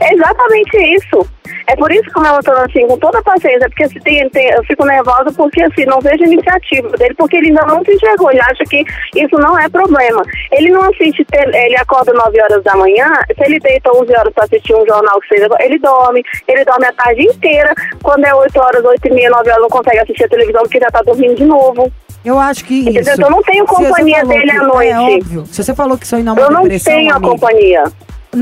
[0.00, 1.26] É exatamente isso.
[1.66, 4.50] É por isso que eu tô assim, com toda a paciência, porque se tem, tem-
[4.50, 8.30] eu fico nervosa porque assim, não vejo iniciativa dele, porque ele ainda não se enxergou,
[8.30, 10.22] ele acha que isso não é problema.
[10.50, 14.44] Ele não assiste, ele acorda 9 horas da manhã, se ele deita 11 horas para
[14.44, 18.58] assistir um jornal que seja, ele dorme, ele dorme a tarde inteira, quando é 8
[18.58, 21.36] horas, 8 e meia, 9 horas, não consegue assistir a televisão porque já tá dormindo
[21.36, 21.92] de novo.
[22.24, 23.02] Eu acho que Entendeu?
[23.02, 23.10] isso.
[23.12, 24.90] Então eu não tenho companhia dele que- à noite.
[24.90, 25.46] É óbvio.
[25.46, 27.84] Se você falou que isso aí não é uma Eu não tenho a amiga, companhia.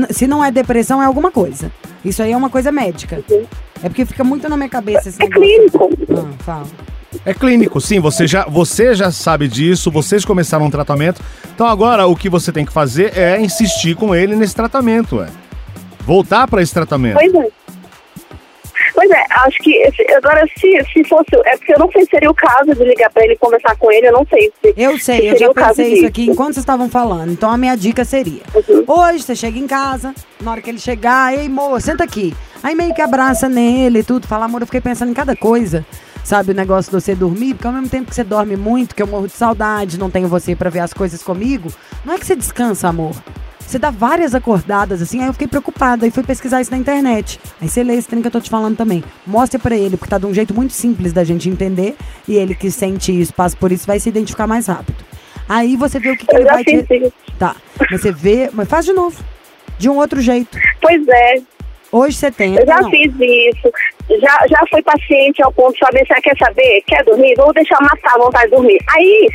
[0.09, 1.71] Se não é depressão, é alguma coisa.
[2.03, 3.21] Isso aí é uma coisa médica.
[3.83, 5.41] É porque fica muito na minha cabeça esse É negócio.
[5.41, 5.89] clínico.
[6.17, 6.67] Ah, fala.
[7.25, 7.99] É clínico, sim.
[7.99, 11.21] Você já, você já sabe disso, vocês começaram um tratamento.
[11.53, 15.27] Então agora o que você tem que fazer é insistir com ele nesse tratamento, é.
[16.05, 17.15] Voltar para esse tratamento.
[17.19, 17.47] Pois é.
[18.93, 19.83] Pois é, acho que
[20.15, 21.29] agora se, se fosse.
[21.45, 23.75] É porque eu não sei se seria o caso de ligar pra ele e conversar
[23.77, 24.73] com ele, eu não sei se.
[24.77, 26.07] Eu se sei, eu seria já pensei isso disso.
[26.07, 27.31] aqui enquanto vocês estavam falando.
[27.31, 28.83] Então a minha dica seria: Uhum.
[28.87, 32.35] hoje você chega em casa, na hora que ele chegar, ei, moça, senta aqui.
[32.63, 35.85] Aí meio que abraça nele e tudo, fala, amor, eu fiquei pensando em cada coisa.
[36.23, 39.01] Sabe, o negócio de você dormir, porque ao mesmo tempo que você dorme muito, que
[39.01, 41.71] eu morro de saudade, não tenho você pra ver as coisas comigo,
[42.05, 43.15] não é que você descansa, amor.
[43.71, 47.39] Você dá várias acordadas, assim, aí eu fiquei preocupada e fui pesquisar isso na internet.
[47.61, 49.01] Aí você lê esse trem que eu tô te falando também.
[49.25, 51.95] Mostre pra ele, porque tá de um jeito muito simples da gente entender,
[52.27, 55.01] e ele que sente isso, passa por isso, vai se identificar mais rápido.
[55.47, 56.85] Aí você vê o que, que ele vai te...
[56.85, 57.13] fiz isso.
[57.39, 59.23] Tá, mas você vê, mas faz de novo.
[59.79, 60.59] De um outro jeito.
[60.81, 61.41] Pois é,
[61.93, 62.55] Hoje você tem.
[62.57, 62.89] eu já não.
[62.89, 63.71] fiz isso.
[64.19, 67.53] Já, já fui paciente ao ponto de saber se ela quer saber, quer dormir, vou
[67.53, 68.77] deixar matar a vontade de dormir.
[68.89, 69.29] Aí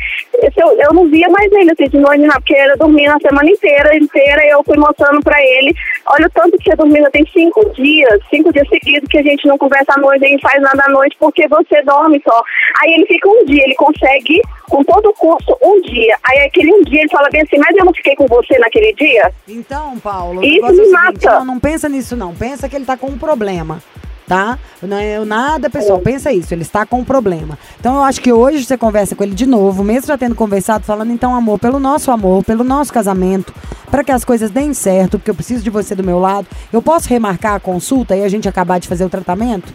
[0.55, 3.49] eu, eu não via mais ele, assim, de noite, não, porque ele dormia a semana
[3.49, 5.73] inteira, inteira, e eu fui mostrando pra ele.
[6.05, 9.23] Olha o tanto que você dormiu, já tem cinco dias, cinco dias seguidos que a
[9.23, 12.41] gente não conversa à noite, nem faz nada à noite, porque você dorme só.
[12.81, 16.17] Aí ele fica um dia, ele consegue, com todo o curso, um dia.
[16.23, 18.93] Aí aquele um dia ele fala bem assim, mas eu não fiquei com você naquele
[18.93, 19.31] dia?
[19.47, 21.39] Então, Paulo, Isso é seguinte, mata.
[21.39, 22.35] não, não pensa nisso não.
[22.35, 23.81] Pensa que ele tá com um problema,
[24.27, 24.59] tá?
[24.81, 25.99] Não é nada, pessoal.
[25.99, 27.57] Pensa isso, ele está com um problema.
[27.79, 30.83] Então eu acho que hoje você conversa com ele de novo, mesmo já tendo conversado,
[30.83, 33.53] falando então, amor, pelo nosso amor, pelo nosso casamento,
[33.89, 36.45] para que as coisas deem certo, porque eu preciso de você do meu lado.
[36.71, 39.73] Eu posso remarcar a consulta e a gente acabar de fazer o tratamento?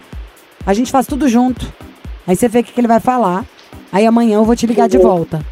[0.67, 1.73] A gente faz tudo junto.
[2.27, 3.45] Aí você vê o que, que ele vai falar.
[3.91, 5.45] Aí amanhã eu vou te ligar de volta.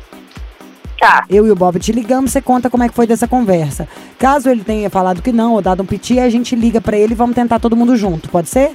[1.00, 1.24] Tá.
[1.30, 3.88] Eu e o Bob te ligamos, você conta como é que foi dessa conversa.
[4.18, 7.12] Caso ele tenha falado que não, ou dado um piti, a gente liga pra ele
[7.12, 8.72] e vamos tentar todo mundo junto, pode ser?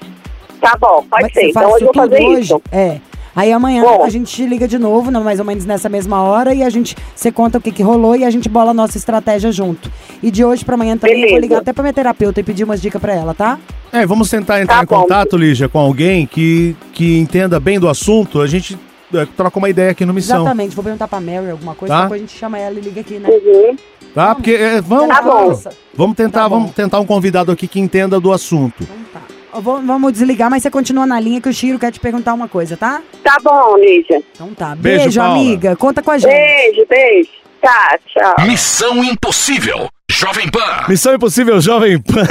[0.59, 1.49] Tá bom, pode Vai- ser.
[1.49, 2.41] Então hoje eu vou fazer tudo hoje?
[2.41, 2.61] isso.
[2.71, 2.97] É.
[3.35, 4.01] Aí amanhã Bom.
[4.01, 6.69] a gente te liga de novo, não, mais ou menos nessa mesma hora, e a
[6.69, 9.91] gente você conta o que, que rolou e a gente bola a nossa estratégia junto.
[10.23, 11.41] E de hoje pra amanhã também eu vou Beleza.
[11.41, 13.59] ligar até pra minha terapeuta e pedir umas dicas pra ela, tá?
[13.91, 15.01] É, vamos tentar entrar Tá em bom.
[15.01, 18.39] contato, Lígia, com alguém que, que entenda bem do assunto.
[18.39, 18.77] A gente é,
[19.25, 20.41] troca uma ideia aqui no Missão.
[20.41, 20.75] Exatamente.
[20.75, 22.01] Vou perguntar pra Mary alguma coisa, Tá.
[22.03, 23.29] depois a gente chama ela e liga aqui, né?
[23.29, 23.75] Uhum.
[24.13, 24.33] Tá?
[24.33, 25.61] Porque é, vamos, Tá bom.
[25.93, 26.59] vamos tentar, Tá bom.
[26.59, 28.81] vamos tentar um convidado aqui que entenda do assunto.
[28.83, 29.59] Então tá.
[29.59, 32.47] Vou- vamos desligar, mas você continua na linha que o Chiro quer te perguntar uma
[32.47, 33.01] coisa, tá?
[33.23, 34.21] Tá bom, Lígia.
[34.33, 34.75] Então tá.
[34.75, 35.75] Beijo, Beijo, amiga.
[35.75, 36.31] Conta com a gente.
[36.31, 37.29] Beijo, beijo.
[37.61, 38.45] Tá, tchau.
[38.45, 39.87] Missão Impossível.
[40.17, 40.85] Jovem Pan.
[40.87, 42.25] Missão Impossível Jovem Pan.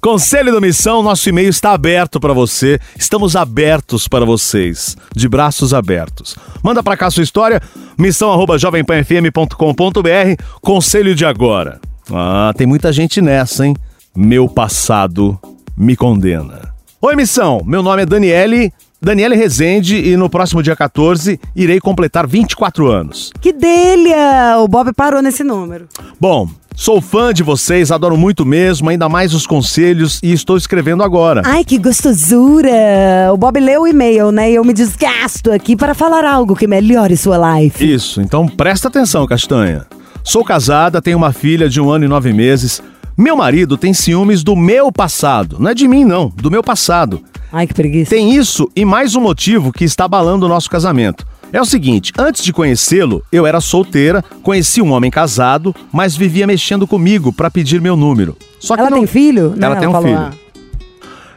[0.00, 2.78] Conselho da Missão, nosso e-mail está aberto para você.
[2.96, 6.36] Estamos abertos para vocês, de braços abertos.
[6.62, 7.60] Manda para cá sua história,
[7.98, 10.42] missão@jovempanfm.com.br.
[10.62, 11.80] Conselho de agora.
[12.12, 13.74] Ah, tem muita gente nessa, hein?
[14.14, 15.36] Meu passado
[15.76, 16.72] me condena.
[17.02, 17.60] Oi, Missão.
[17.66, 23.32] Meu nome é Daniele, Daniele Rezende e no próximo dia 14 irei completar 24 anos.
[23.40, 24.58] Que delha!
[24.58, 25.86] O Bob parou nesse número.
[26.20, 31.04] Bom, sou fã de vocês, adoro muito mesmo, ainda mais os conselhos e estou escrevendo
[31.04, 31.42] agora.
[31.44, 33.32] Ai, que gostosura!
[33.32, 34.50] O Bob leu o e-mail, né?
[34.50, 37.94] E eu me desgasto aqui para falar algo que melhore sua life.
[37.94, 39.86] Isso, então presta atenção, Castanha.
[40.24, 42.82] Sou casada, tenho uma filha de um ano e nove meses.
[43.16, 45.56] Meu marido tem ciúmes do meu passado.
[45.60, 47.22] Não é de mim, não, do meu passado.
[47.52, 48.10] Ai, que preguiça.
[48.10, 51.26] Tem isso e mais um motivo que está abalando o nosso casamento.
[51.50, 56.46] É o seguinte, antes de conhecê-lo, eu era solteira, conheci um homem casado, mas vivia
[56.46, 58.36] mexendo comigo pra pedir meu número.
[58.60, 59.54] Só que Ela não- tem filho?
[59.58, 60.30] Ela Não, tem um filho.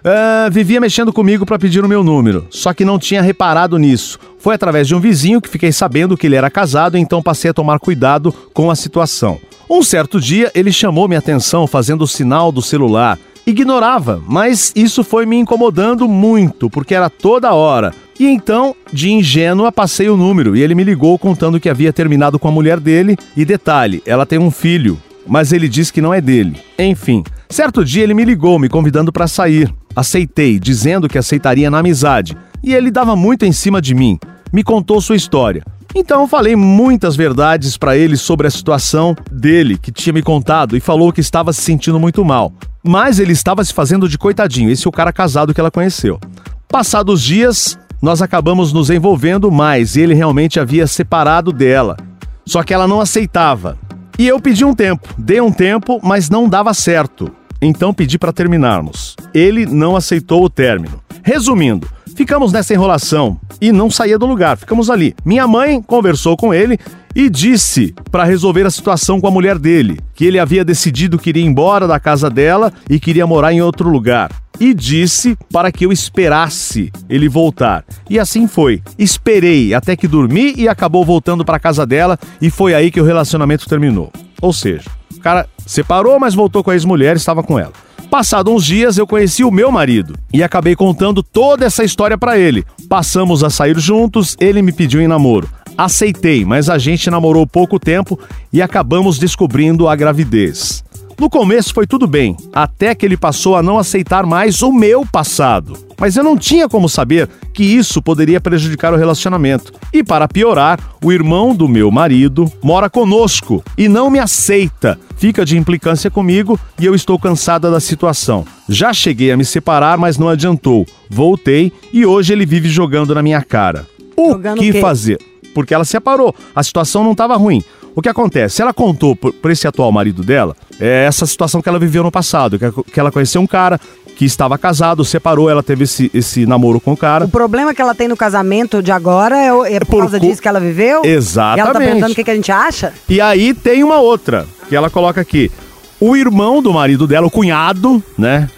[0.04, 4.17] Ah, vivia mexendo comigo pra pedir o meu número, só que não tinha reparado nisso.
[4.39, 7.54] Foi através de um vizinho que fiquei sabendo que ele era casado, então passei a
[7.54, 9.38] tomar cuidado com a situação.
[9.69, 13.17] Um certo dia, ele chamou minha atenção fazendo o sinal do celular.
[13.46, 17.94] Ignorava, mas isso foi me incomodando muito, porque era toda hora.
[18.20, 22.38] E então, de ingênua, passei o número e ele me ligou contando que havia terminado
[22.38, 23.18] com a mulher dele.
[23.36, 26.58] E detalhe, ela tem um filho, mas ele diz que não é dele.
[26.78, 29.74] Enfim, certo dia ele me ligou me convidando para sair.
[29.96, 32.38] Aceitei, dizendo que aceitaria na amizade.
[32.64, 34.20] E ele dava muito em cima de mim.
[34.54, 35.64] Me contou sua história.
[35.94, 40.78] Então eu falei muitas verdades para ele sobre a situação dele, que tinha me contado,
[40.78, 42.54] e falou que estava se sentindo muito mal.
[42.84, 46.20] Mas ele estava se fazendo de coitadinho, esse é o cara casado que ela conheceu.
[46.68, 51.98] Passados dias, nós acabamos nos envolvendo mais e ele realmente havia separado dela.
[52.46, 53.78] Só que ela não aceitava.
[54.18, 57.32] E eu pedi um tempo, dei um tempo, mas não dava certo.
[57.62, 59.16] Então pedi para terminarmos.
[59.34, 61.02] Ele não aceitou o término.
[61.22, 61.88] Resumindo,
[62.22, 65.16] ficamos nessa enrolação e não saía do lugar, ficamos ali.
[65.26, 66.78] Minha mãe conversou com ele
[67.16, 71.30] e disse para resolver a situação com a mulher dele, que ele havia decidido que
[71.30, 74.30] iria embora da casa dela e queria morar em outro lugar.
[74.60, 77.84] E disse para que eu esperasse ele voltar.
[78.08, 78.84] E assim foi.
[79.00, 83.04] Esperei até que dormi e acabou voltando para casa dela e foi aí que o
[83.04, 84.14] relacionamento terminou.
[84.40, 87.74] Ou seja, o cara separou, mas voltou com a ex-mulher e estava com ela.
[88.12, 92.38] Passado uns dias, eu conheci o meu marido e acabei contando toda essa história pra
[92.38, 92.65] ele.
[92.89, 95.50] Passamos a sair juntos, ele me pediu em namoro.
[95.78, 98.19] Aceitei, mas a gente namorou pouco tempo
[98.52, 100.84] e acabamos descobrindo a gravidez.
[101.17, 105.06] No começo foi tudo bem, até que ele passou a não aceitar mais o meu
[105.06, 105.78] passado.
[106.02, 109.72] Mas eu não tinha como saber que isso poderia prejudicar o relacionamento.
[109.94, 115.00] E para piorar, o irmão do meu marido mora conosco e não me aceita.
[115.16, 118.44] Fica de implicância comigo e eu estou cansada da situação.
[118.68, 120.88] Já cheguei a me separar, mas não adiantou.
[121.08, 123.86] Voltei e hoje ele vive jogando na minha cara.
[124.18, 125.20] O Jogando que o fazer?
[125.54, 127.64] Porque ela separou, a situação não estava ruim.
[127.96, 128.62] O que acontece?
[128.62, 132.58] Ela contou para esse atual marido dela é essa situação que ela viveu no passado,
[132.58, 133.80] que, que ela conheceu um cara
[134.16, 137.26] que estava casado, separou, ela teve esse, esse namoro com o cara.
[137.26, 140.20] O problema que ela tem no casamento de agora é, o- é por, Por causa
[140.20, 141.02] disso que ela viveu?
[141.04, 141.58] Exatamente.
[141.58, 142.94] E ela tá perguntando o que, que a gente acha?
[143.10, 145.52] E aí tem uma outra, que ela coloca aqui.
[146.00, 148.50] O irmão do marido dela, o cunhado, né?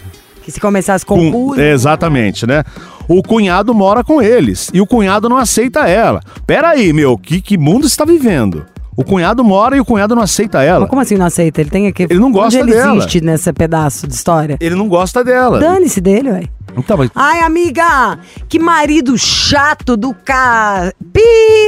[0.44, 1.56] Que se começasse Com- com...
[1.60, 2.64] exatamente, né?
[3.08, 6.22] O cunhado mora com eles e o cunhado não aceita ela.
[6.48, 8.66] Pera aí, meu, que, que mundo você tá vivendo?
[8.96, 10.82] O cunhado mora e o cunhado não aceita ela.
[10.82, 11.62] Mas como assim não aceita?
[11.62, 12.04] Ele tem aqui...
[12.04, 12.98] Ele não gosta Onde ele dela.
[12.98, 14.58] existe nesse pedaço de história?
[14.60, 15.60] Ele não gosta dela.
[15.60, 16.44] Dane-se dele, ué.
[16.76, 18.18] Então, mas Ai, amiga,
[18.50, 20.92] que marido chato do ca...
[21.12, 21.22] Pi,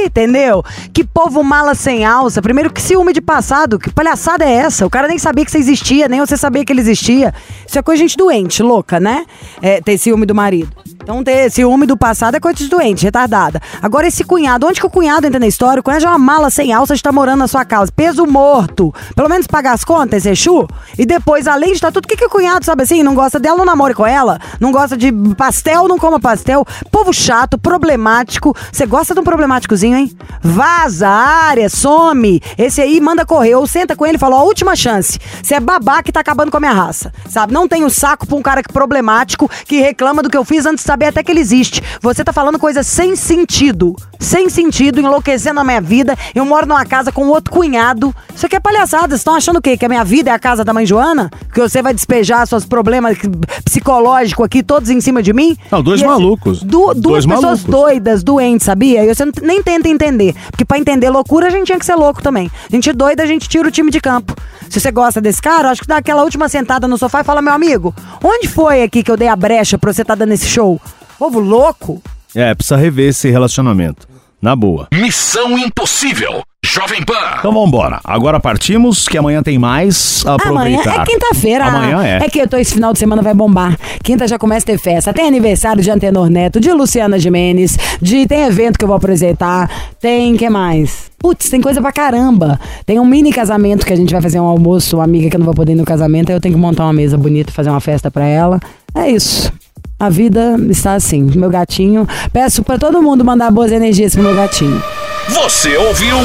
[0.06, 0.64] entendeu?
[0.92, 2.42] Que povo mala sem alça.
[2.42, 3.78] Primeiro, que ciúme de passado.
[3.78, 4.84] Que palhaçada é essa?
[4.84, 7.32] O cara nem sabia que você existia, nem você sabia que ele existia.
[7.66, 9.24] Isso é coisa de gente doente, louca, né?
[9.62, 10.70] É, ter ciúme do marido.
[11.06, 13.62] Então, ter ciúme do passado é coisa de doente, retardada.
[13.80, 15.78] Agora, esse cunhado, onde que o cunhado entra na história?
[15.78, 17.92] O cunhado é uma mala sem alça estar morando na sua casa.
[17.94, 18.92] Peso morto.
[19.14, 20.66] Pelo menos pagar as contas, Exu.
[20.98, 23.38] E depois, além de estar tudo, o que, que o cunhado, sabe assim, não gosta
[23.38, 24.40] dela, não namore com ela?
[24.58, 26.66] Não gosta de pastel, não coma pastel.
[26.90, 28.52] Povo chato, problemático.
[28.72, 30.10] Você gosta de um problemáticozinho, hein?
[30.42, 32.42] Vaza, área, some.
[32.58, 33.54] Esse aí manda correr.
[33.54, 35.20] Ou senta com ele e fala, ó, última chance.
[35.40, 37.12] Você é babá que tá acabando com a minha raça.
[37.28, 37.52] Sabe?
[37.52, 40.82] Não tem o saco pra um cara problemático que reclama do que eu fiz antes
[40.82, 41.82] de saber até que ele existe.
[42.00, 43.94] Você tá falando coisa sem sentido.
[44.18, 46.16] Sem sentido, enlouquecendo a minha vida.
[46.34, 48.14] Eu moro numa casa com outro cunhado.
[48.34, 49.08] Isso aqui é palhaçada.
[49.08, 49.76] Vocês estão achando o quê?
[49.76, 51.30] Que a minha vida é a casa da mãe Joana?
[51.52, 53.18] Que você vai despejar seus problemas
[53.64, 55.54] psicológicos aqui todos em cima de mim?
[55.70, 56.62] Não, dois E malucos.
[56.62, 57.64] Du- duas Dois pessoas malucos.
[57.64, 59.04] doidas, doentes, sabia?
[59.04, 60.34] E você nem tenta entender.
[60.50, 62.50] Porque pra entender loucura, a gente tinha que ser louco também.
[62.70, 64.34] A gente doida, a gente tira o time de campo.
[64.68, 67.24] Se você gosta desse cara, eu acho que dá aquela última sentada no sofá e
[67.24, 70.32] fala, meu amigo, onde foi aqui que eu dei a brecha pra você estar dando
[70.32, 70.80] esse show?
[71.18, 72.02] Povo louco?
[72.34, 74.06] é, precisa rever esse relacionamento.
[74.40, 74.88] Na boa.
[74.92, 76.42] Missão Impossível.
[76.66, 77.14] Jovem Pan.
[77.38, 78.00] Então vambora.
[78.04, 80.24] Agora partimos, que amanhã tem mais.
[80.26, 80.36] Amanhã
[80.80, 81.02] Aproveitar.
[81.02, 81.64] é quinta-feira.
[81.64, 82.24] Amanhã é.
[82.24, 83.78] É que eu tô esse final de semana vai bombar.
[84.02, 85.14] Quinta já começa a ter festa.
[85.14, 89.70] Tem aniversário de Antenor Neto, de Luciana Jimenez, de tem evento que eu vou apresentar.
[90.00, 91.08] Tem que mais?
[91.18, 92.58] Putz, tem coisa pra caramba.
[92.84, 95.38] Tem um mini casamento que a gente vai fazer um almoço, uma amiga que eu
[95.38, 97.70] não vou poder ir no casamento, aí eu tenho que montar uma mesa bonita, fazer
[97.70, 98.60] uma festa pra ela.
[98.94, 99.52] É isso.
[99.98, 101.22] A vida está assim.
[101.36, 102.06] Meu gatinho.
[102.32, 104.82] Peço pra todo mundo mandar boas energias pro meu gatinho.
[105.28, 106.16] Você ouviu?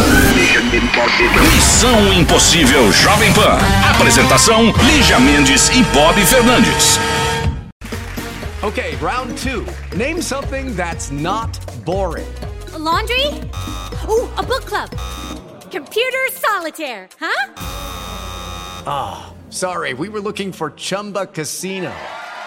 [1.56, 3.58] Missão Impossível Jovem Pan.
[3.96, 6.99] Apresentação: Lígia Mendes e Bob Fernandes.
[8.62, 9.66] Okay, round two.
[9.95, 11.49] Name something that's not
[11.84, 12.28] boring.
[12.78, 13.26] laundry?
[14.08, 14.89] Ooh, a book club.
[15.72, 17.54] Computer solitaire, huh?
[18.86, 21.91] Ah, sorry, we were looking for Chumba Casino.